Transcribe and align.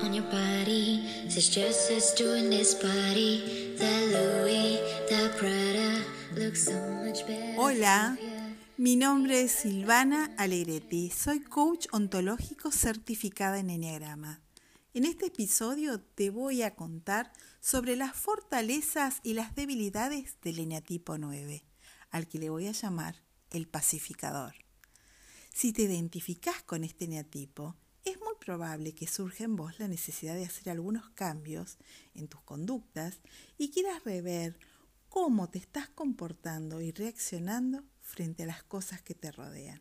on 0.00 0.14
your 0.14 0.24
body. 0.30 1.02
Doing 2.16 2.50
this 2.50 2.80
Louis, 2.82 4.78
Prada 5.36 6.54
so 6.54 6.72
much 7.04 7.26
better. 7.26 7.54
Hola, 7.58 8.16
mi 8.76 8.94
nombre 8.94 9.42
es 9.42 9.50
Silvana 9.50 10.32
Alegretti. 10.38 11.10
Soy 11.10 11.40
coach 11.40 11.86
ontológico 11.90 12.70
certificada 12.70 13.58
en 13.58 13.70
Enneagrama. 13.70 14.40
En 14.92 15.04
este 15.04 15.26
episodio 15.26 16.00
te 16.00 16.30
voy 16.30 16.62
a 16.62 16.76
contar 16.76 17.32
sobre 17.60 17.96
las 17.96 18.14
fortalezas 18.14 19.18
y 19.24 19.34
las 19.34 19.56
debilidades 19.56 20.36
del 20.42 20.60
eneatipo 20.60 21.18
9, 21.18 21.64
al 22.10 22.28
que 22.28 22.38
le 22.38 22.50
voy 22.50 22.68
a 22.68 22.72
llamar 22.72 23.16
el 23.50 23.66
pacificador. 23.66 24.54
Si 25.52 25.72
te 25.72 25.82
identificas 25.82 26.62
con 26.62 26.84
este 26.84 27.06
eneatipo, 27.06 27.74
probable 28.44 28.94
que 28.94 29.06
surja 29.06 29.44
en 29.44 29.56
vos 29.56 29.78
la 29.78 29.88
necesidad 29.88 30.34
de 30.34 30.44
hacer 30.44 30.70
algunos 30.70 31.08
cambios 31.10 31.78
en 32.14 32.28
tus 32.28 32.42
conductas 32.42 33.20
y 33.56 33.70
quieras 33.70 34.04
rever 34.04 34.58
cómo 35.08 35.48
te 35.48 35.58
estás 35.58 35.88
comportando 35.88 36.80
y 36.80 36.92
reaccionando 36.92 37.84
frente 38.00 38.42
a 38.42 38.46
las 38.46 38.62
cosas 38.62 39.00
que 39.00 39.14
te 39.14 39.32
rodean. 39.32 39.80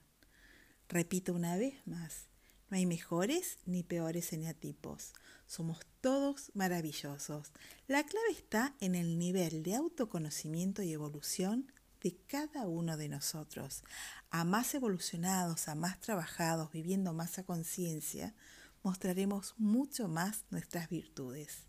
Repito 0.87 1.33
una 1.33 1.57
vez 1.57 1.75
más, 1.85 2.29
no 2.69 2.77
hay 2.77 2.85
mejores 2.85 3.57
ni 3.65 3.83
peores 3.83 4.31
eneatipos. 4.31 5.13
Somos 5.45 5.79
todos 6.01 6.51
maravillosos. 6.53 7.51
La 7.87 8.03
clave 8.03 8.31
está 8.31 8.75
en 8.79 8.95
el 8.95 9.19
nivel 9.19 9.63
de 9.63 9.75
autoconocimiento 9.75 10.81
y 10.83 10.93
evolución 10.93 11.71
de 12.03 12.17
cada 12.27 12.67
uno 12.67 12.97
de 12.97 13.07
nosotros. 13.09 13.81
A 14.29 14.43
más 14.43 14.75
evolucionados, 14.75 15.67
a 15.69 15.75
más 15.75 15.99
trabajados, 16.01 16.71
viviendo 16.71 17.13
más 17.13 17.39
a 17.39 17.43
conciencia, 17.43 18.35
mostraremos 18.83 19.55
mucho 19.57 20.09
más 20.09 20.43
nuestras 20.51 20.89
virtudes. 20.89 21.63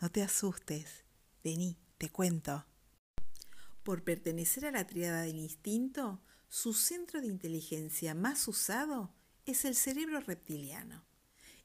No 0.00 0.10
te 0.10 0.22
asustes. 0.22 1.04
Vení, 1.42 1.76
te 1.98 2.08
cuento. 2.08 2.64
Por 3.82 4.04
pertenecer 4.04 4.64
a 4.66 4.70
la 4.70 4.86
triada 4.86 5.22
del 5.22 5.40
instinto, 5.40 6.22
su 6.48 6.72
centro 6.72 7.20
de 7.20 7.26
inteligencia 7.26 8.14
más 8.14 8.46
usado 8.46 9.12
es 9.44 9.64
el 9.64 9.74
cerebro 9.74 10.20
reptiliano. 10.20 11.04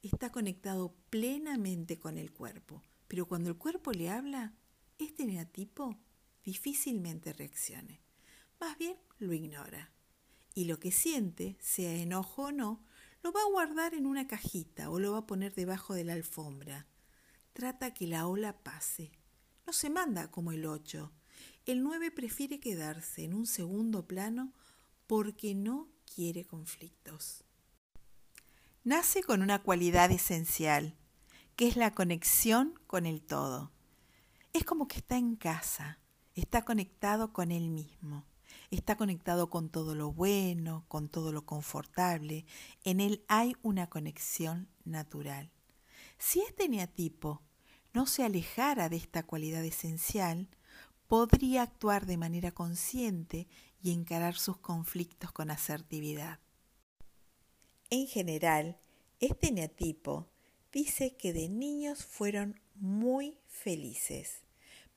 Está 0.02 0.31
conectado 0.31 0.95
plenamente 1.11 1.99
con 1.99 2.17
el 2.17 2.31
cuerpo, 2.31 2.81
pero 3.07 3.27
cuando 3.27 3.49
el 3.49 3.57
cuerpo 3.57 3.91
le 3.91 4.09
habla, 4.09 4.53
este 4.97 5.25
neatipo 5.25 5.99
difícilmente 6.43 7.33
reaccione. 7.33 8.06
Más 8.59 8.77
bien 8.77 8.97
lo 9.19 9.33
ignora. 9.33 9.91
Y 10.53 10.66
lo 10.66 10.80
que 10.80 10.91
siente, 10.91 11.58
sea 11.59 11.94
enojo 11.94 12.44
o 12.44 12.52
no, 12.52 12.83
lo 13.23 13.31
va 13.31 13.41
a 13.41 13.52
guardar 13.52 13.94
en 13.94 14.05
una 14.05 14.27
cajita 14.27 14.89
o 14.89 14.99
lo 14.99 15.11
va 15.11 15.19
a 15.19 15.27
poner 15.27 15.53
debajo 15.53 15.94
de 15.94 16.03
la 16.03 16.14
alfombra. 16.14 16.88
Trata 17.53 17.94
que 17.94 18.08
la 18.08 18.27
ola 18.27 18.64
pase. 18.64 19.11
No 19.66 19.73
se 19.73 19.89
manda 19.89 20.31
como 20.31 20.52
el 20.52 20.66
8. 20.66 21.11
El 21.66 21.83
9 21.83 22.11
prefiere 22.11 22.59
quedarse 22.59 23.23
en 23.23 23.33
un 23.33 23.45
segundo 23.45 24.08
plano 24.08 24.53
porque 25.05 25.53
no 25.53 25.89
quiere 26.05 26.45
conflictos 26.45 27.44
nace 28.88 29.21
con 29.21 29.42
una 29.42 29.61
cualidad 29.64 30.11
esencial, 30.11 30.95
que 31.58 31.67
es 31.67 31.75
la 31.75 31.94
conexión 31.94 32.80
con 32.88 33.05
el 33.05 33.21
todo. 33.21 33.73
Es 34.53 34.64
como 34.64 34.88
que 34.88 34.99
está 34.99 35.17
en 35.17 35.36
casa, 35.36 35.99
está 36.36 36.61
conectado 36.61 37.33
con 37.33 37.52
él 37.52 37.67
mismo, 37.67 38.25
está 38.71 38.97
conectado 38.97 39.49
con 39.49 39.69
todo 39.69 39.95
lo 39.95 40.11
bueno, 40.11 40.85
con 40.87 41.09
todo 41.09 41.31
lo 41.31 41.45
confortable. 41.45 42.45
En 42.83 42.99
él 42.99 43.23
hay 43.27 43.55
una 43.61 43.87
conexión 43.87 44.67
natural. 44.85 45.51
Si 46.17 46.41
este 46.41 46.67
neatipo 46.67 47.41
no 47.93 48.05
se 48.05 48.23
alejara 48.23 48.89
de 48.89 48.97
esta 48.97 49.23
cualidad 49.23 49.63
esencial, 49.63 50.49
podría 51.07 51.61
actuar 51.61 52.05
de 52.05 52.17
manera 52.17 52.51
consciente 52.51 53.47
y 53.81 53.92
encarar 53.92 54.36
sus 54.36 54.58
conflictos 54.58 55.31
con 55.31 55.49
asertividad. 55.49 56.39
En 57.89 58.08
general, 58.08 58.77
este 59.19 59.52
neatipo 59.52 60.27
dice 60.71 61.15
que 61.15 61.31
de 61.31 61.47
niños 61.49 62.05
fueron 62.05 62.59
muy 62.75 63.39
felices, 63.47 64.43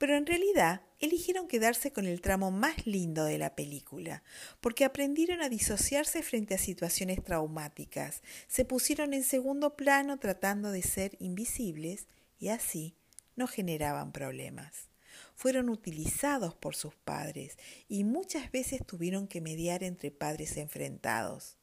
pero 0.00 0.16
en 0.16 0.24
realidad 0.24 0.80
eligieron 0.98 1.46
quedarse 1.46 1.92
con 1.92 2.06
el 2.06 2.22
tramo 2.22 2.50
más 2.50 2.86
lindo 2.86 3.26
de 3.26 3.36
la 3.36 3.54
película, 3.54 4.22
porque 4.62 4.86
aprendieron 4.86 5.42
a 5.42 5.50
disociarse 5.50 6.22
frente 6.22 6.54
a 6.54 6.58
situaciones 6.58 7.22
traumáticas, 7.22 8.22
se 8.48 8.64
pusieron 8.64 9.12
en 9.12 9.22
segundo 9.22 9.76
plano 9.76 10.18
tratando 10.18 10.70
de 10.70 10.80
ser 10.80 11.18
invisibles 11.20 12.06
y 12.38 12.48
así 12.48 12.96
no 13.36 13.46
generaban 13.46 14.10
problemas. 14.10 14.88
Fueron 15.34 15.68
utilizados 15.68 16.54
por 16.54 16.74
sus 16.74 16.94
padres 16.94 17.58
y 17.86 18.04
muchas 18.04 18.50
veces 18.50 18.80
tuvieron 18.86 19.28
que 19.28 19.42
mediar 19.42 19.84
entre 19.84 20.10
padres 20.10 20.56
enfrentados. 20.56 21.58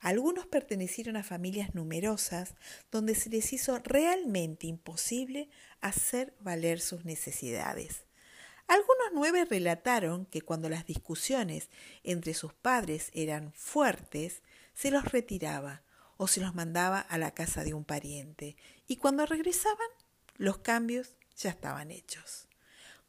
Algunos 0.00 0.46
pertenecieron 0.46 1.16
a 1.16 1.22
familias 1.22 1.74
numerosas 1.74 2.54
donde 2.90 3.14
se 3.14 3.28
les 3.28 3.52
hizo 3.52 3.78
realmente 3.78 4.66
imposible 4.66 5.50
hacer 5.80 6.34
valer 6.40 6.80
sus 6.80 7.04
necesidades. 7.04 8.04
Algunos 8.66 9.08
nueve 9.12 9.44
relataron 9.44 10.26
que 10.26 10.42
cuando 10.42 10.68
las 10.68 10.86
discusiones 10.86 11.68
entre 12.02 12.34
sus 12.34 12.54
padres 12.54 13.10
eran 13.12 13.52
fuertes, 13.52 14.42
se 14.74 14.90
los 14.90 15.04
retiraba 15.04 15.82
o 16.16 16.28
se 16.28 16.40
los 16.40 16.54
mandaba 16.54 17.00
a 17.00 17.18
la 17.18 17.32
casa 17.32 17.64
de 17.64 17.74
un 17.74 17.84
pariente, 17.84 18.56
y 18.86 18.96
cuando 18.96 19.26
regresaban, 19.26 19.88
los 20.36 20.58
cambios 20.58 21.16
ya 21.36 21.50
estaban 21.50 21.90
hechos. 21.90 22.46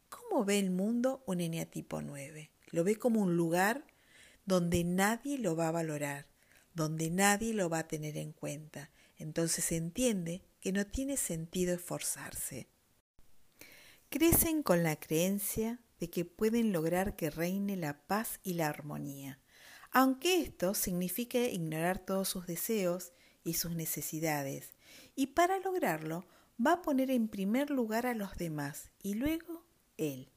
¿Cómo 0.09 0.46
ve 0.46 0.59
el 0.59 0.72
mundo 0.72 1.22
un 1.25 1.41
eneatipo 1.41 2.02
9? 2.02 2.52
Lo 2.72 2.84
ve 2.84 2.96
como 2.96 3.22
un 3.22 3.38
lugar 3.38 3.85
donde 4.46 4.84
nadie 4.84 5.38
lo 5.38 5.56
va 5.56 5.68
a 5.68 5.72
valorar, 5.72 6.25
donde 6.74 7.09
nadie 7.09 7.54
lo 7.54 7.70
va 7.70 7.80
a 7.80 7.88
tener 7.88 8.18
en 8.18 8.32
cuenta. 8.32 8.92
Entonces 9.18 9.72
entiende 9.72 10.44
que 10.59 10.72
no 10.72 10.86
tiene 10.86 11.18
sentido 11.18 11.74
esforzarse. 11.74 12.68
Crecen 14.09 14.64
con 14.64 14.84
la 14.84 14.98
creencia 14.98 15.80
de 16.00 16.09
que 16.09 16.26
pueden 16.26 16.74
lograr 16.74 17.16
que 17.16 17.30
reine 17.30 17.78
la 17.78 18.06
paz 18.08 18.40
y 18.44 18.54
la 18.54 18.68
armonía, 18.68 19.40
aunque 19.92 20.42
esto 20.42 20.74
signifique 20.74 21.52
ignorar 21.52 22.00
todos 22.00 22.28
sus 22.28 22.48
deseos 22.48 23.14
y 23.44 23.53
sus 23.53 23.72
necesidades, 23.72 24.74
y 25.16 25.28
para 25.28 25.59
lograrlo 25.59 26.26
va 26.66 26.74
a 26.74 26.82
poner 26.82 27.12
en 27.12 27.28
primer 27.28 27.70
lugar 27.70 28.06
a 28.06 28.14
los 28.14 28.36
demás 28.38 28.92
y 29.02 29.14
luego 29.14 29.66
él. 29.98 30.32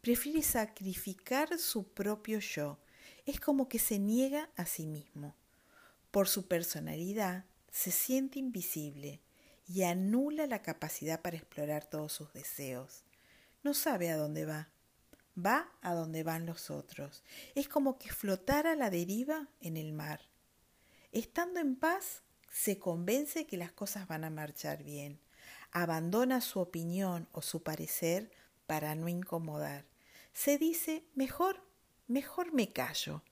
Prefiere 0.00 0.42
sacrificar 0.42 1.58
su 1.58 1.92
propio 1.92 2.38
yo, 2.38 2.78
es 3.26 3.40
como 3.40 3.68
que 3.68 3.78
se 3.78 3.98
niega 3.98 4.50
a 4.56 4.66
sí 4.66 4.86
mismo. 4.86 5.36
Por 6.10 6.28
su 6.28 6.48
personalidad, 6.48 7.44
se 7.70 7.92
siente 7.92 8.40
invisible 8.40 9.20
y 9.68 9.84
anula 9.84 10.46
la 10.46 10.62
capacidad 10.62 11.20
para 11.22 11.36
explorar 11.36 11.84
todos 11.84 12.12
sus 12.12 12.32
deseos. 12.32 13.04
No 13.62 13.74
sabe 13.74 14.10
a 14.10 14.16
dónde 14.16 14.44
va. 14.44 14.70
Va 15.38 15.70
a 15.80 15.94
donde 15.94 16.24
van 16.24 16.46
los 16.46 16.70
otros. 16.70 17.22
Es 17.54 17.68
como 17.68 17.98
que 17.98 18.10
flotara 18.10 18.72
a 18.72 18.76
la 18.76 18.90
deriva 18.90 19.48
en 19.60 19.76
el 19.76 19.92
mar. 19.92 20.20
Estando 21.12 21.60
en 21.60 21.76
paz, 21.76 22.22
se 22.50 22.80
convence 22.80 23.46
que 23.46 23.56
las 23.56 23.70
cosas 23.70 24.08
van 24.08 24.24
a 24.24 24.30
marchar 24.30 24.82
bien. 24.82 25.20
Abandona 25.70 26.40
su 26.40 26.58
opinión 26.58 27.28
o 27.30 27.42
su 27.42 27.62
parecer 27.62 28.32
para 28.66 28.96
no 28.96 29.08
incomodar. 29.08 29.86
Se 30.32 30.58
dice, 30.58 31.04
mejor, 31.14 31.62
mejor 32.08 32.52
me 32.52 32.72
callo. 32.72 33.22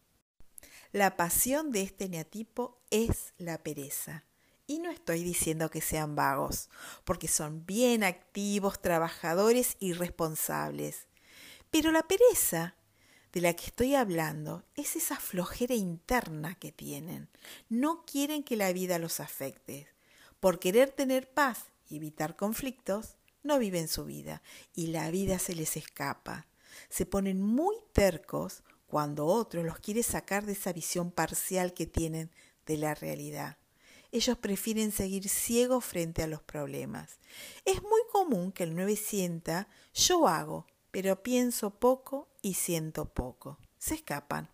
La 0.93 1.17
pasión 1.17 1.71
de 1.71 1.83
este 1.83 2.09
neatipo 2.09 2.81
es 2.91 3.35
la 3.37 3.63
pereza. 3.63 4.25
Y 4.67 4.79
no 4.79 4.91
estoy 4.91 5.23
diciendo 5.23 5.71
que 5.71 5.83
sean 5.83 6.17
vagos, 6.17 6.71
porque 7.05 7.29
son 7.29 7.67
bien 7.67 8.05
activos, 8.05 8.81
trabajadores 8.81 9.77
y 9.81 9.93
responsables. 9.93 11.07
Pero 11.71 11.93
la 11.93 12.03
pereza 12.03 12.75
de 13.33 13.43
la 13.43 13.55
que 13.55 13.67
estoy 13.67 13.95
hablando 13.95 14.65
es 14.77 14.97
esa 14.97 15.17
flojera 15.17 15.75
interna 15.75 16.55
que 16.55 16.73
tienen. 16.73 17.29
No 17.69 18.05
quieren 18.07 18.43
que 18.43 18.57
la 18.57 18.73
vida 18.73 18.99
los 18.99 19.21
afecte. 19.21 19.89
Por 20.41 20.59
querer 20.59 20.91
tener 20.91 21.31
paz 21.33 21.67
y 21.89 21.97
evitar 21.97 22.37
conflictos, 22.37 23.17
no 23.43 23.59
viven 23.59 23.89
su 23.89 24.05
vida 24.05 24.43
y 24.75 24.89
la 24.89 25.11
vida 25.11 25.39
se 25.39 25.55
les 25.55 25.77
escapa. 25.77 26.47
Se 26.89 27.07
ponen 27.07 27.43
muy 27.43 27.77
tercos 27.93 28.63
cuando 28.89 29.27
otro 29.27 29.63
los 29.63 29.79
quiere 29.79 30.03
sacar 30.03 30.45
de 30.45 30.53
esa 30.53 30.73
visión 30.73 31.13
parcial 31.13 31.75
que 31.75 31.87
tienen 31.87 32.31
de 32.67 32.79
la 32.79 32.95
realidad. 32.95 33.59
Ellos 34.11 34.39
prefieren 34.39 34.91
seguir 34.91 35.29
ciegos 35.29 35.85
frente 35.85 36.23
a 36.23 36.27
los 36.27 36.43
problemas. 36.43 37.19
Es 37.67 37.83
muy 37.83 38.01
común 38.11 38.51
que 38.51 38.65
el 38.65 38.75
9 38.75 38.97
sienta 38.97 39.69
yo 39.95 40.27
hago, 40.27 40.67
pero 40.91 41.23
pienso 41.23 41.79
poco 41.79 42.29
y 42.41 42.55
siento 42.55 43.13
poco. 43.13 43.59
Se 43.79 43.95
escapan. 43.95 44.51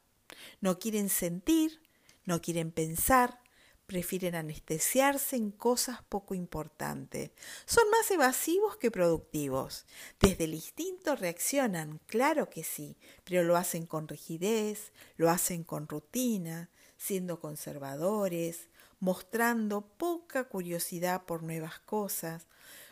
No 0.60 0.80
quieren 0.80 1.08
sentir, 1.08 1.80
no 2.24 2.42
quieren 2.42 2.72
pensar, 2.72 3.40
prefieren 3.86 4.34
anestesiarse 4.34 5.36
en 5.36 5.50
cosas 5.50 6.02
poco 6.08 6.34
importantes. 6.34 7.30
Son 7.66 7.84
más 7.90 8.10
evasivos 8.10 8.76
que 8.76 8.90
productivos. 8.90 9.86
Desde 10.20 10.44
el 10.44 10.54
instinto 10.54 11.16
reaccionan, 11.16 12.00
claro 12.06 12.48
que 12.48 12.64
sí, 12.64 12.96
pero 13.24 13.42
lo 13.42 13.56
hacen 13.56 13.86
con 13.86 14.08
rigidez, 14.08 14.92
lo 15.16 15.30
hacen 15.30 15.64
con 15.64 15.88
rutina, 15.88 16.70
siendo 16.96 17.40
conservadores, 17.40 18.68
mostrando 19.00 19.82
poca 19.82 20.44
curiosidad 20.44 21.24
por 21.24 21.42
nuevas 21.42 21.78
cosas, 21.80 22.46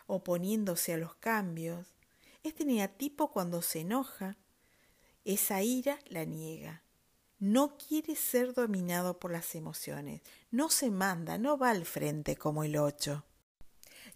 oponiéndose 0.07 0.93
a 0.93 0.99
los 0.99 1.15
cambios. 1.15 1.87
Este 2.43 2.65
neatipo 2.65 3.31
cuando 3.31 3.63
se 3.63 3.81
enoja, 3.81 4.37
esa 5.25 5.63
ira 5.63 5.99
la 6.09 6.25
niega 6.25 6.82
no 7.43 7.77
quiere 7.77 8.15
ser 8.15 8.55
dominado 8.55 9.19
por 9.19 9.33
las 9.33 9.57
emociones, 9.57 10.23
no 10.53 10.71
se 10.71 10.93
manda, 10.93 11.39
no 11.39 11.59
va 11.59 11.71
al 11.71 11.85
frente 11.87 12.37
como 12.37 12.63
el 12.63 12.77
ocho. 12.77 13.25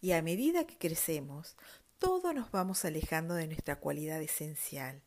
Y 0.00 0.12
a 0.12 0.22
medida 0.22 0.64
que 0.64 0.78
crecemos, 0.78 1.56
todos 1.98 2.32
nos 2.36 2.52
vamos 2.52 2.84
alejando 2.84 3.34
de 3.34 3.48
nuestra 3.48 3.80
cualidad 3.80 4.22
esencial. 4.22 5.02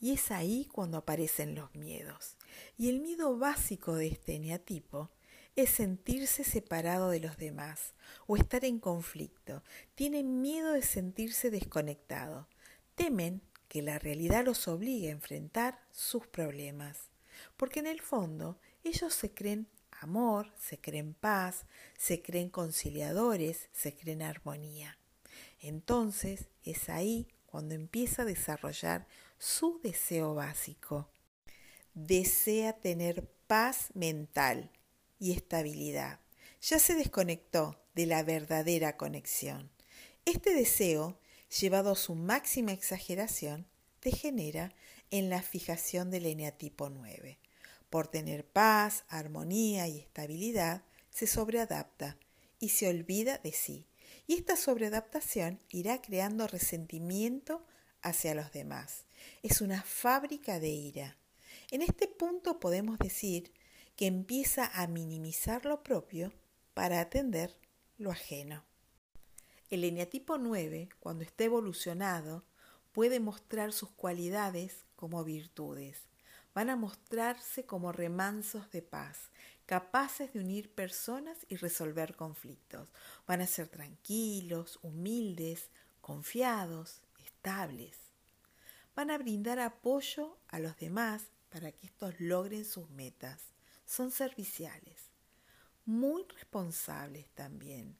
Y 0.00 0.14
es 0.14 0.30
ahí 0.30 0.64
cuando 0.72 0.96
aparecen 0.96 1.54
los 1.54 1.74
miedos. 1.74 2.38
Y 2.78 2.88
el 2.88 3.00
miedo 3.00 3.36
básico 3.36 3.96
de 3.96 4.06
este 4.06 4.36
eneatipo 4.36 5.10
es 5.56 5.68
sentirse 5.68 6.42
separado 6.42 7.10
de 7.10 7.20
los 7.20 7.36
demás 7.36 7.92
o 8.26 8.38
estar 8.38 8.64
en 8.64 8.78
conflicto. 8.78 9.62
Tienen 9.94 10.40
miedo 10.40 10.72
de 10.72 10.80
sentirse 10.80 11.50
desconectado. 11.50 12.48
Temen 12.94 13.42
que 13.68 13.82
la 13.82 13.98
realidad 13.98 14.42
los 14.46 14.68
obligue 14.68 15.08
a 15.08 15.12
enfrentar 15.12 15.78
sus 15.90 16.26
problemas 16.26 17.10
porque 17.56 17.80
en 17.80 17.86
el 17.86 18.00
fondo 18.00 18.58
ellos 18.84 19.14
se 19.14 19.32
creen 19.32 19.68
amor, 20.00 20.52
se 20.58 20.78
creen 20.78 21.14
paz, 21.14 21.66
se 21.96 22.22
creen 22.22 22.50
conciliadores, 22.50 23.68
se 23.72 23.94
creen 23.94 24.22
armonía. 24.22 24.98
Entonces 25.60 26.48
es 26.64 26.88
ahí 26.88 27.28
cuando 27.46 27.74
empieza 27.74 28.22
a 28.22 28.26
desarrollar 28.26 29.06
su 29.38 29.80
deseo 29.82 30.34
básico. 30.34 31.08
Desea 31.94 32.74
tener 32.74 33.26
paz 33.46 33.88
mental 33.94 34.70
y 35.18 35.32
estabilidad. 35.32 36.20
Ya 36.60 36.78
se 36.78 36.94
desconectó 36.94 37.80
de 37.94 38.06
la 38.06 38.22
verdadera 38.22 38.96
conexión. 38.96 39.70
Este 40.24 40.54
deseo, 40.54 41.18
llevado 41.60 41.92
a 41.92 41.96
su 41.96 42.14
máxima 42.14 42.72
exageración, 42.72 43.66
degenera 44.02 44.74
en 45.10 45.30
la 45.30 45.42
fijación 45.42 46.10
del 46.10 46.26
eneatipo 46.26 46.88
9. 46.90 47.38
Por 47.90 48.08
tener 48.08 48.44
paz, 48.46 49.04
armonía 49.08 49.88
y 49.88 49.98
estabilidad, 49.98 50.82
se 51.10 51.26
sobreadapta 51.26 52.18
y 52.58 52.70
se 52.70 52.88
olvida 52.88 53.38
de 53.38 53.52
sí. 53.52 53.86
Y 54.26 54.34
esta 54.34 54.56
sobreadaptación 54.56 55.60
irá 55.70 56.02
creando 56.02 56.46
resentimiento 56.46 57.64
hacia 58.02 58.34
los 58.34 58.52
demás. 58.52 59.04
Es 59.42 59.60
una 59.60 59.82
fábrica 59.82 60.60
de 60.60 60.68
ira. 60.68 61.16
En 61.70 61.82
este 61.82 62.06
punto 62.06 62.60
podemos 62.60 62.98
decir 62.98 63.52
que 63.96 64.06
empieza 64.06 64.70
a 64.74 64.86
minimizar 64.86 65.64
lo 65.64 65.82
propio 65.82 66.32
para 66.74 67.00
atender 67.00 67.56
lo 67.98 68.10
ajeno. 68.10 68.64
El 69.70 69.84
eneatipo 69.84 70.38
9, 70.38 70.90
cuando 71.00 71.24
está 71.24 71.44
evolucionado, 71.44 72.44
puede 72.92 73.20
mostrar 73.20 73.72
sus 73.72 73.90
cualidades 73.90 74.85
como 74.96 75.22
virtudes. 75.24 76.08
Van 76.54 76.70
a 76.70 76.76
mostrarse 76.76 77.66
como 77.66 77.92
remansos 77.92 78.70
de 78.70 78.82
paz, 78.82 79.30
capaces 79.66 80.32
de 80.32 80.40
unir 80.40 80.74
personas 80.74 81.38
y 81.48 81.56
resolver 81.56 82.16
conflictos. 82.16 82.88
Van 83.26 83.42
a 83.42 83.46
ser 83.46 83.68
tranquilos, 83.68 84.78
humildes, 84.82 85.70
confiados, 86.00 87.02
estables. 87.24 87.98
Van 88.94 89.10
a 89.10 89.18
brindar 89.18 89.58
apoyo 89.58 90.38
a 90.48 90.58
los 90.58 90.76
demás 90.78 91.24
para 91.50 91.72
que 91.72 91.86
estos 91.86 92.18
logren 92.18 92.64
sus 92.64 92.88
metas. 92.90 93.42
Son 93.84 94.10
serviciales, 94.10 95.10
muy 95.84 96.24
responsables 96.34 97.28
también. 97.34 97.96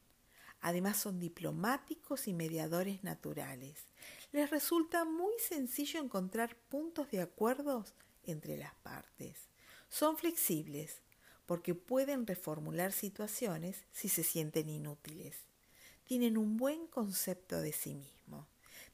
Además 0.67 0.97
son 0.97 1.21
diplomáticos 1.21 2.27
y 2.27 2.35
mediadores 2.35 3.05
naturales 3.05 3.87
les 4.33 4.51
resulta 4.51 5.05
muy 5.05 5.33
sencillo 5.39 6.01
encontrar 6.01 6.57
puntos 6.69 7.11
de 7.11 7.23
acuerdo 7.23 7.85
entre 8.25 8.57
las 8.57 8.75
partes. 8.75 9.49
Son 9.89 10.19
flexibles 10.19 11.01
porque 11.47 11.75
pueden 11.75 12.27
reformular 12.27 12.93
situaciones 12.93 13.85
si 13.93 14.09
se 14.09 14.25
sienten 14.25 14.69
inútiles. 14.69 15.37
Tienen 16.05 16.37
un 16.37 16.57
buen 16.57 16.87
concepto 16.87 17.61
de 17.61 17.73
sí 17.73 17.95
mismos. 17.95 18.47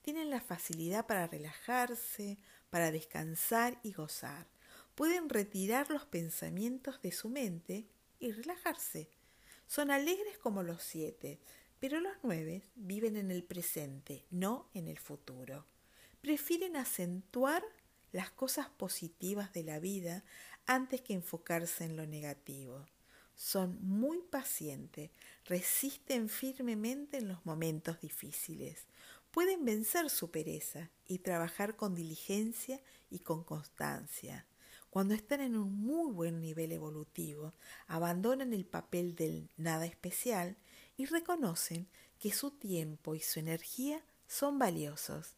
Tienen 0.03 0.31
la 0.31 0.41
facilidad 0.41 1.07
para 1.07 1.27
relajarse, 1.27 2.39
para 2.71 2.91
descansar 2.91 3.79
y 3.83 3.93
gozar. 3.93 4.47
Pueden 4.95 5.29
retirar 5.29 5.91
los 5.91 6.05
pensamientos 6.05 7.01
de 7.03 7.13
su 7.13 7.31
mente 7.31 7.89
y 8.21 8.33
relajarse. 8.33 9.09
Son 9.67 9.91
alegres 9.91 10.37
como 10.39 10.63
los 10.63 10.83
siete, 10.83 11.41
pero 11.83 11.99
los 11.99 12.13
nueve 12.23 12.63
viven 12.77 13.17
en 13.17 13.33
el 13.33 13.43
presente, 13.43 14.25
no 14.31 14.69
en 14.73 14.87
el 14.87 15.01
futuro. 15.01 15.67
Prefieren 16.21 16.77
acentuar 16.77 17.65
las 18.13 18.31
cosas 18.31 18.69
positivas 18.69 19.53
de 19.53 19.65
la 19.65 19.81
vida 19.81 20.23
antes 20.65 21.01
que 21.01 21.13
enfocarse 21.13 21.83
en 21.83 21.97
lo 21.97 22.07
negativo. 22.07 22.87
Son 23.35 23.81
muy 23.83 24.19
pacientes, 24.31 25.11
resisten 25.47 26.29
firmemente 26.29 27.17
en 27.17 27.27
los 27.27 27.45
momentos 27.45 28.01
difíciles. 28.01 28.87
Pueden 29.33 29.65
vencer 29.65 30.09
su 30.09 30.31
pereza 30.31 30.89
y 31.09 31.19
trabajar 31.19 31.75
con 31.75 31.97
diligencia 31.97 32.81
y 33.11 33.19
con 33.19 33.43
constancia. 33.43 34.47
Cuando 34.89 35.15
están 35.15 35.41
en 35.41 35.57
un 35.57 35.75
muy 35.75 36.13
buen 36.13 36.41
nivel 36.41 36.71
evolutivo, 36.71 37.55
abandonan 37.89 38.53
el 38.53 38.67
papel 38.67 39.17
del 39.17 39.51
nada 39.57 39.85
especial 39.85 40.57
y 41.03 41.05
reconocen 41.05 41.89
que 42.21 42.31
su 42.31 42.53
tiempo 42.53 43.17
y 43.17 43.19
su 43.19 43.41
energía 43.41 44.05
son 44.29 44.61
valiosos. 44.61 45.35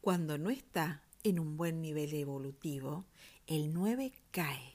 Cuando 0.00 0.36
no 0.36 0.50
está 0.50 1.04
en 1.22 1.38
un 1.38 1.56
buen 1.56 1.80
nivel 1.80 2.12
evolutivo, 2.14 3.06
el 3.46 3.72
9 3.72 4.12
cae. 4.32 4.72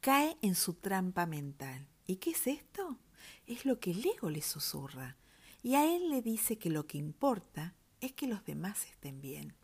Cae 0.00 0.36
en 0.42 0.54
su 0.54 0.74
trampa 0.74 1.24
mental. 1.24 1.88
¿Y 2.06 2.16
qué 2.16 2.32
es 2.32 2.46
esto? 2.46 2.98
Es 3.46 3.64
lo 3.64 3.80
que 3.80 3.92
el 3.92 4.04
ego 4.04 4.28
le 4.28 4.42
susurra. 4.42 5.16
Y 5.62 5.76
a 5.76 5.96
él 5.96 6.10
le 6.10 6.20
dice 6.20 6.58
que 6.58 6.68
lo 6.68 6.86
que 6.86 6.98
importa 6.98 7.74
es 8.02 8.12
que 8.12 8.26
los 8.26 8.44
demás 8.44 8.84
estén 8.84 9.22
bien. 9.22 9.54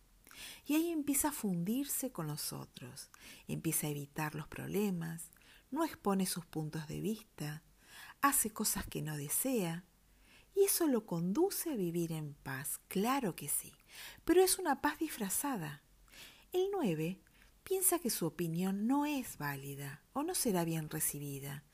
Y 0.66 0.74
ahí 0.74 0.90
empieza 0.90 1.28
a 1.28 1.32
fundirse 1.32 2.10
con 2.10 2.26
los 2.26 2.52
otros, 2.52 3.10
empieza 3.48 3.86
a 3.86 3.90
evitar 3.90 4.34
los 4.34 4.48
problemas, 4.48 5.30
no 5.70 5.84
expone 5.84 6.26
sus 6.26 6.44
puntos 6.46 6.86
de 6.88 7.00
vista, 7.00 7.62
hace 8.20 8.50
cosas 8.50 8.86
que 8.86 9.02
no 9.02 9.16
desea, 9.16 9.84
y 10.54 10.64
eso 10.64 10.86
lo 10.86 11.06
conduce 11.06 11.70
a 11.70 11.76
vivir 11.76 12.12
en 12.12 12.34
paz, 12.34 12.78
claro 12.88 13.34
que 13.34 13.48
sí, 13.48 13.72
pero 14.24 14.42
es 14.42 14.58
una 14.58 14.80
paz 14.82 14.98
disfrazada. 14.98 15.82
El 16.52 16.68
9 16.72 17.18
piensa 17.64 17.98
que 17.98 18.10
su 18.10 18.26
opinión 18.26 18.86
no 18.86 19.06
es 19.06 19.38
válida 19.38 20.02
o 20.12 20.22
no 20.22 20.34
será 20.34 20.64
bien 20.64 20.90
recibida. 20.90 21.64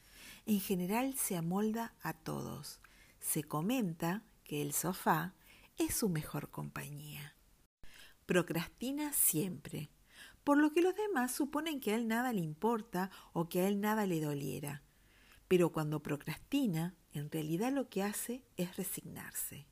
En 0.47 0.61
general 0.61 1.15
se 1.17 1.37
amolda 1.37 1.95
a 2.03 2.13
todos. 2.13 2.81
Se 3.21 3.43
comenta 3.43 4.23
que 4.45 4.63
el 4.63 4.73
sofá 4.73 5.35
es 5.77 5.97
su 5.97 6.09
mejor 6.09 6.51
compañía. 6.51 7.35
Procrastina 8.29 9.15
siempre, 9.15 9.89
por 10.45 10.59
lo 10.59 10.75
que 10.75 10.83
los 10.83 10.95
demás 10.95 11.33
suponen 11.33 11.81
que 11.81 11.93
a 11.93 11.97
él 11.97 12.09
nada 12.09 12.35
le 12.35 12.43
importa 12.43 13.11
o 13.33 13.49
que 13.49 13.63
a 13.63 13.69
él 13.69 13.81
nada 13.81 14.05
le 14.05 14.21
doliera. 14.21 14.83
Pero 15.49 15.73
cuando 15.73 16.03
procrastina, 16.03 16.95
en 17.15 17.31
realidad 17.31 17.73
lo 17.73 17.89
que 17.89 18.03
hace 18.03 18.45
es 18.59 18.77
resignarse. 18.77 19.67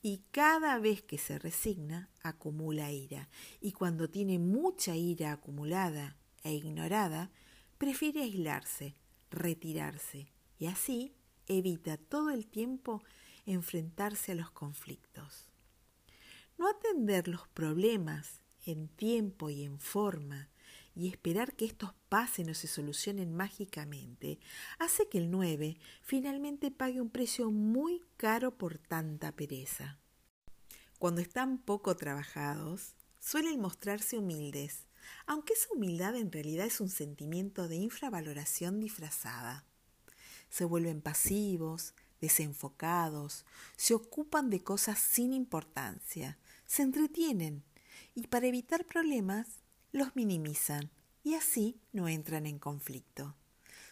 Y 0.00 0.22
cada 0.30 0.78
vez 0.78 1.02
que 1.02 1.18
se 1.18 1.38
resigna, 1.38 2.08
acumula 2.22 2.90
ira. 2.90 3.28
Y 3.60 3.72
cuando 3.72 4.08
tiene 4.08 4.38
mucha 4.38 4.96
ira 4.96 5.32
acumulada 5.32 6.16
e 6.44 6.54
ignorada, 6.54 7.30
prefiere 7.76 8.22
aislarse, 8.22 8.94
retirarse. 9.30 10.32
Y 10.58 10.64
así 10.64 11.12
evita 11.46 11.98
todo 11.98 12.30
el 12.30 12.46
tiempo 12.46 13.02
enfrentarse 13.44 14.32
a 14.32 14.36
los 14.36 14.50
conflictos. 14.50 15.50
No 16.58 16.68
atender 16.68 17.28
los 17.28 17.46
problemas 17.48 18.40
en 18.66 18.88
tiempo 18.88 19.48
y 19.48 19.62
en 19.62 19.78
forma 19.78 20.48
y 20.98 21.08
esperar 21.08 21.54
que 21.54 21.64
estos 21.64 21.94
pasen 22.08 22.50
o 22.50 22.54
se 22.54 22.66
solucionen 22.66 23.32
mágicamente, 23.32 24.40
hace 24.80 25.08
que 25.08 25.18
el 25.18 25.30
9 25.30 25.78
finalmente 26.02 26.72
pague 26.72 27.00
un 27.00 27.10
precio 27.10 27.52
muy 27.52 28.02
caro 28.16 28.58
por 28.58 28.78
tanta 28.78 29.30
pereza. 29.30 30.00
Cuando 30.98 31.20
están 31.20 31.58
poco 31.58 31.96
trabajados, 31.96 32.96
suelen 33.20 33.60
mostrarse 33.60 34.18
humildes, 34.18 34.86
aunque 35.26 35.52
esa 35.52 35.72
humildad 35.72 36.16
en 36.16 36.32
realidad 36.32 36.66
es 36.66 36.80
un 36.80 36.88
sentimiento 36.88 37.68
de 37.68 37.76
infravaloración 37.76 38.80
disfrazada. 38.80 39.64
Se 40.50 40.64
vuelven 40.64 41.00
pasivos, 41.00 41.94
desenfocados, 42.20 43.44
se 43.76 43.94
ocupan 43.94 44.50
de 44.50 44.64
cosas 44.64 44.98
sin 44.98 45.32
importancia, 45.32 46.38
se 46.68 46.82
entretienen 46.82 47.64
y 48.14 48.28
para 48.28 48.46
evitar 48.46 48.84
problemas 48.84 49.48
los 49.90 50.14
minimizan 50.14 50.90
y 51.24 51.34
así 51.34 51.80
no 51.92 52.08
entran 52.08 52.46
en 52.46 52.58
conflicto. 52.58 53.34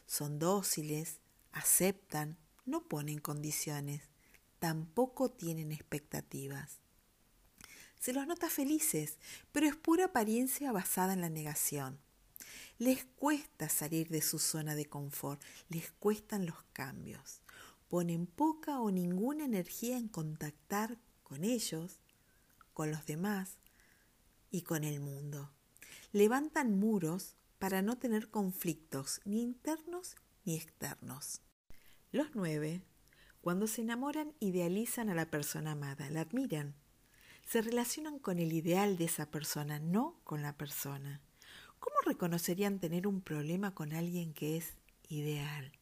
Son 0.07 0.39
dóciles, 0.39 1.21
aceptan, 1.53 2.37
no 2.67 2.87
ponen 2.87 3.19
condiciones, 3.19 4.03
tampoco 4.59 5.31
tienen 5.31 5.73
expectativas. 5.73 6.79
Se 7.99 8.13
los 8.13 8.27
nota 8.27 8.51
felices, 8.51 9.19
pero 9.53 9.67
es 9.67 9.75
pura 9.75 10.05
apariencia 10.07 10.71
basada 10.71 11.15
en 11.15 11.23
la 11.23 11.31
negación. 11.31 11.99
Les 12.79 13.07
cuesta 13.07 13.71
salir 13.71 14.09
de 14.09 14.21
su 14.21 14.39
zona 14.39 14.75
de 14.75 14.85
confort, 14.85 15.43
les 15.71 15.91
cuestan 15.93 16.45
los 16.45 16.63
cambios. 16.75 17.41
Ponen 17.89 18.27
poca 18.27 18.81
o 18.81 18.91
ninguna 18.91 19.47
energía 19.47 19.97
en 19.97 20.09
contactar 20.09 20.99
con 21.23 21.43
ellos, 21.43 21.99
con 22.77 22.91
los 22.91 23.07
demás 23.07 23.57
y 24.51 24.61
con 24.61 24.85
el 24.85 25.01
mundo. 25.01 25.51
Levantan 26.13 26.79
muros 26.79 27.35
para 27.59 27.81
no 27.81 27.97
tener 27.97 28.29
conflictos 28.29 29.23
ni 29.25 29.41
internos 29.41 30.15
ni 30.45 30.57
externos. 30.57 31.41
Los 32.13 32.35
nueve, 32.35 32.83
cuando 33.41 33.67
se 33.67 33.81
enamoran, 33.81 34.35
idealizan 34.41 35.09
a 35.09 35.15
la 35.15 35.31
persona 35.31 35.73
amada, 35.73 36.11
la 36.11 36.21
admiran, 36.21 36.75
se 37.47 37.63
relacionan 37.63 38.19
con 38.19 38.39
el 38.39 38.53
ideal 38.53 38.99
de 38.99 39.07
esa 39.07 39.31
persona, 39.31 39.79
no 39.79 40.21
con 40.23 40.43
la 40.43 40.59
persona. 40.59 41.23
¿Cómo 41.79 41.97
reconocerían 42.05 42.79
tener 42.79 43.07
un 43.07 43.23
problema 43.23 43.75
con 43.75 43.95
alguien 43.95 44.35
que 44.35 44.59
es 44.59 44.75
ideal? 45.09 45.73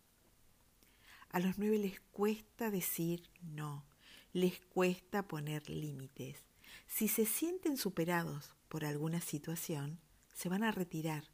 A 1.31 1.41
los 1.41 1.59
nueve 1.59 1.77
les 1.77 1.99
cuesta 2.13 2.71
decir 2.71 3.29
no, 3.43 3.85
les 4.33 4.61
cuesta 4.61 5.27
poner 5.27 5.69
límites. 5.69 6.54
Si 6.87 7.09
se 7.09 7.27
sienten 7.27 7.77
superados 7.77 8.55
por 8.69 8.85
alguna 8.85 9.21
situación, 9.21 10.01
se 10.33 10.49
van 10.49 10.65
a 10.65 10.73
retirar, 10.73 11.25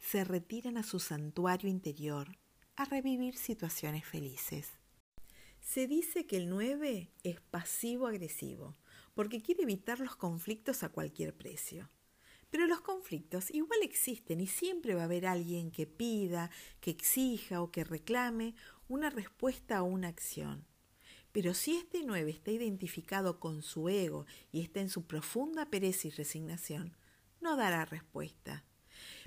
se 0.00 0.24
retiran 0.24 0.76
a 0.76 0.82
su 0.82 1.00
santuario 1.00 1.68
interior 1.68 2.36
a 2.76 2.84
revivir 2.84 3.36
situaciones 3.36 4.04
felices. 4.04 4.70
Se 5.60 5.86
dice 5.86 6.26
que 6.26 6.36
el 6.36 6.48
9 6.48 7.10
es 7.22 7.40
pasivo-agresivo, 7.40 8.76
porque 9.14 9.42
quiere 9.42 9.62
evitar 9.62 10.00
los 10.00 10.16
conflictos 10.16 10.82
a 10.82 10.88
cualquier 10.88 11.34
precio. 11.34 11.90
Pero 12.50 12.66
los 12.66 12.80
conflictos 12.80 13.50
igual 13.50 13.80
existen 13.82 14.40
y 14.40 14.46
siempre 14.46 14.94
va 14.94 15.02
a 15.02 15.04
haber 15.04 15.26
alguien 15.26 15.70
que 15.70 15.86
pida, 15.86 16.50
que 16.80 16.90
exija 16.90 17.62
o 17.62 17.70
que 17.70 17.84
reclame 17.84 18.54
una 18.88 19.08
respuesta 19.08 19.78
a 19.78 19.82
una 19.82 20.08
acción. 20.08 20.66
Pero 21.32 21.54
si 21.54 21.76
este 21.76 22.02
9 22.04 22.30
está 22.30 22.50
identificado 22.50 23.40
con 23.40 23.62
su 23.62 23.88
ego 23.88 24.26
y 24.52 24.60
está 24.60 24.80
en 24.80 24.90
su 24.90 25.06
profunda 25.06 25.66
pereza 25.66 26.08
y 26.08 26.10
resignación, 26.10 26.94
no 27.40 27.56
dará 27.56 27.84
respuesta. 27.86 28.64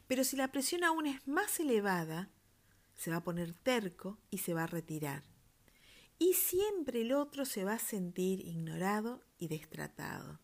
Pero 0.08 0.24
si 0.24 0.38
la 0.38 0.52
presión 0.52 0.84
aún 0.84 1.08
es 1.08 1.28
más 1.28 1.60
elevada, 1.60 2.30
se 2.94 3.10
va 3.10 3.18
a 3.18 3.24
poner 3.24 3.54
terco 3.54 4.20
y 4.30 4.38
se 4.38 4.54
va 4.54 4.64
a 4.64 4.68
retirar. 4.68 5.24
Y 6.18 6.34
siempre 6.34 7.02
el 7.02 7.12
otro 7.12 7.44
se 7.46 7.66
va 7.66 7.74
a 7.74 7.80
sentir 7.80 8.40
ignorado 8.40 9.26
y 9.38 9.48
destratado. 9.48 10.40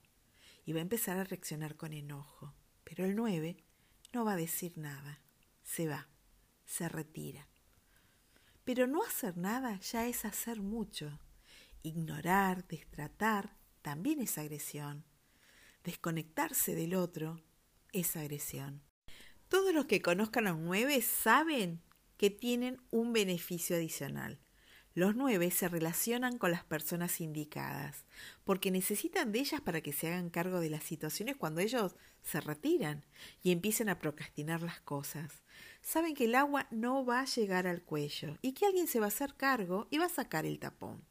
Y 0.65 0.73
va 0.73 0.79
a 0.79 0.81
empezar 0.81 1.17
a 1.17 1.23
reaccionar 1.23 1.75
con 1.75 1.93
enojo. 1.93 2.53
Pero 2.83 3.05
el 3.05 3.15
9 3.15 3.57
no 4.13 4.25
va 4.25 4.33
a 4.33 4.37
decir 4.37 4.77
nada. 4.77 5.21
Se 5.63 5.87
va, 5.87 6.09
se 6.65 6.89
retira. 6.89 7.47
Pero 8.63 8.85
no 8.85 9.03
hacer 9.03 9.37
nada 9.37 9.79
ya 9.79 10.07
es 10.07 10.25
hacer 10.25 10.59
mucho. 10.59 11.19
Ignorar, 11.83 12.67
destratar, 12.67 13.57
también 13.81 14.21
es 14.21 14.37
agresión. 14.37 15.03
Desconectarse 15.83 16.75
del 16.75 16.93
otro 16.93 17.41
es 17.91 18.15
agresión. 18.15 18.83
Todos 19.47 19.73
los 19.73 19.85
que 19.85 20.01
conozcan 20.01 20.47
a 20.47 20.53
un 20.53 20.65
9 20.65 21.01
saben 21.01 21.81
que 22.17 22.29
tienen 22.29 22.79
un 22.91 23.13
beneficio 23.13 23.75
adicional. 23.75 24.39
Los 24.93 25.15
nueve 25.15 25.51
se 25.51 25.69
relacionan 25.69 26.37
con 26.37 26.51
las 26.51 26.65
personas 26.65 27.21
indicadas, 27.21 28.05
porque 28.43 28.71
necesitan 28.71 29.31
de 29.31 29.39
ellas 29.39 29.61
para 29.61 29.79
que 29.79 29.93
se 29.93 30.07
hagan 30.07 30.29
cargo 30.29 30.59
de 30.59 30.69
las 30.69 30.83
situaciones 30.83 31.37
cuando 31.37 31.61
ellos 31.61 31.95
se 32.21 32.41
retiran 32.41 33.05
y 33.41 33.53
empiecen 33.53 33.87
a 33.87 33.99
procrastinar 33.99 34.61
las 34.61 34.81
cosas. 34.81 35.43
Saben 35.81 36.13
que 36.13 36.25
el 36.25 36.35
agua 36.35 36.67
no 36.71 37.05
va 37.05 37.21
a 37.21 37.25
llegar 37.25 37.67
al 37.67 37.83
cuello 37.83 38.37
y 38.41 38.51
que 38.51 38.65
alguien 38.65 38.87
se 38.87 38.99
va 38.99 39.05
a 39.05 39.07
hacer 39.07 39.35
cargo 39.35 39.87
y 39.89 39.97
va 39.97 40.05
a 40.05 40.09
sacar 40.09 40.45
el 40.45 40.59
tapón. 40.59 41.05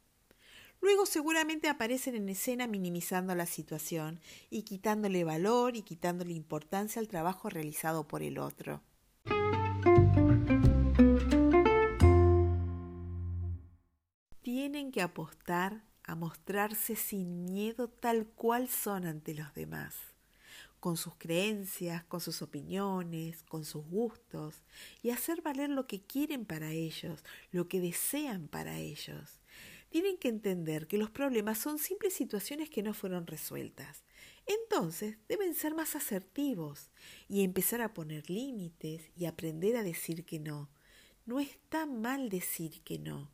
Luego 0.81 1.05
seguramente 1.05 1.69
aparecen 1.69 2.15
en 2.15 2.27
escena 2.29 2.67
minimizando 2.67 3.35
la 3.35 3.45
situación 3.45 4.19
y 4.49 4.63
quitándole 4.63 5.23
valor 5.23 5.75
y 5.75 5.83
quitándole 5.83 6.33
importancia 6.33 6.99
al 6.99 7.07
trabajo 7.07 7.49
realizado 7.49 8.07
por 8.07 8.23
el 8.23 8.39
otro. 8.39 8.81
tienen 14.71 14.91
que 14.91 15.01
apostar 15.01 15.83
a 16.03 16.15
mostrarse 16.15 16.95
sin 16.95 17.45
miedo 17.45 17.87
tal 17.89 18.27
cual 18.27 18.67
son 18.69 19.05
ante 19.05 19.33
los 19.33 19.53
demás, 19.53 19.95
con 20.79 20.97
sus 20.97 21.15
creencias, 21.15 22.03
con 22.05 22.21
sus 22.21 22.41
opiniones, 22.41 23.43
con 23.43 23.65
sus 23.65 23.85
gustos, 23.85 24.63
y 25.03 25.09
hacer 25.09 25.41
valer 25.41 25.69
lo 25.69 25.87
que 25.87 26.01
quieren 26.01 26.45
para 26.45 26.71
ellos, 26.71 27.23
lo 27.51 27.67
que 27.67 27.79
desean 27.79 28.47
para 28.47 28.77
ellos. 28.77 29.40
Tienen 29.91 30.17
que 30.17 30.29
entender 30.29 30.87
que 30.87 30.97
los 30.97 31.09
problemas 31.09 31.57
son 31.57 31.77
simples 31.77 32.13
situaciones 32.13 32.69
que 32.69 32.81
no 32.81 32.93
fueron 32.93 33.27
resueltas. 33.27 34.05
Entonces 34.45 35.17
deben 35.27 35.53
ser 35.53 35.75
más 35.75 35.97
asertivos 35.97 36.89
y 37.27 37.43
empezar 37.43 37.81
a 37.81 37.93
poner 37.93 38.29
límites 38.29 39.11
y 39.17 39.25
aprender 39.25 39.75
a 39.75 39.83
decir 39.83 40.23
que 40.23 40.39
no. 40.39 40.69
No 41.25 41.41
está 41.41 41.85
mal 41.85 42.29
decir 42.29 42.81
que 42.83 42.99
no 42.99 43.33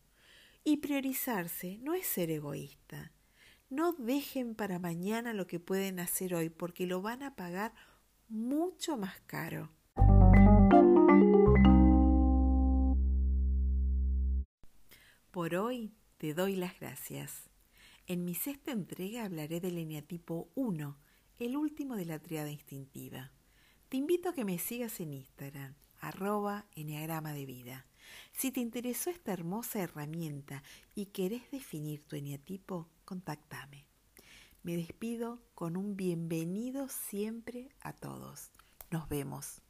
y 0.64 0.78
priorizarse 0.78 1.78
no 1.78 1.94
es 1.94 2.08
ser 2.08 2.32
egoísta. 2.32 3.12
No 3.70 3.94
dejen 3.94 4.56
para 4.56 4.80
mañana 4.80 5.34
lo 5.34 5.46
que 5.46 5.60
pueden 5.60 6.00
hacer 6.00 6.34
hoy 6.34 6.50
porque 6.50 6.88
lo 6.88 7.04
van 7.04 7.22
a 7.22 7.36
pagar 7.36 7.76
mucho 8.30 8.98
más 8.98 9.20
caro. 9.28 9.70
Por 15.30 15.54
hoy 15.54 15.94
te 16.18 16.34
doy 16.34 16.56
las 16.56 16.80
gracias. 16.80 17.50
En 18.08 18.26
mi 18.26 18.34
sexta 18.34 18.72
entrega 18.72 19.26
hablaré 19.26 19.60
del 19.60 19.78
eneatipo 19.78 20.50
1, 20.56 20.98
el 21.40 21.58
último 21.58 21.96
de 21.96 22.06
la 22.06 22.20
triada 22.20 22.50
instintiva. 22.50 23.32
Te 23.90 23.98
invito 23.98 24.30
a 24.30 24.34
que 24.34 24.46
me 24.46 24.58
sigas 24.58 25.00
en 25.00 25.14
Instagram, 25.14 25.76
arroba 26.00 26.66
eneagrama 26.76 27.34
de 27.34 27.46
vida. 27.46 27.86
Si 28.32 28.52
te 28.52 28.62
interesó 28.62 29.10
esta 29.10 29.34
hermosa 29.34 29.80
herramienta 29.80 30.64
y 30.96 31.08
querés 31.08 31.52
definir 31.52 32.02
tu 32.04 32.16
eneatipo, 32.16 32.90
contactame. 33.06 33.86
Me 34.64 34.76
despido 34.76 35.42
con 35.54 35.78
un 35.78 35.96
bienvenido 35.96 36.90
siempre 36.90 37.70
a 37.82 37.94
todos. 37.94 38.52
Nos 38.90 39.08
vemos. 39.08 39.62